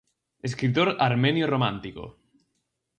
[0.47, 2.03] Escritor armenio romántico.